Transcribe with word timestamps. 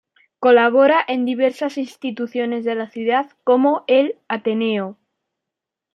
Colabora 0.39 1.05
en 1.07 1.25
diversas 1.25 1.77
instituciones 1.77 2.65
de 2.65 2.73
la 2.73 2.89
ciudad 2.89 3.29
como 3.43 3.83
el 3.85 4.17
Ateneo. 4.29 4.97